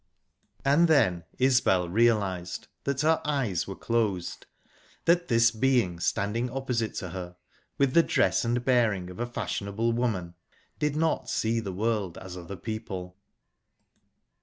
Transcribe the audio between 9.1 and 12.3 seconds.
of a fashionable woman, did not see the world